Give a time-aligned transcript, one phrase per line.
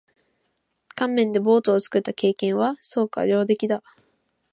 [0.95, 2.75] 乾麺でボートを作った経験は？
[2.81, 3.25] そうか。
[3.25, 3.83] 上出来だ。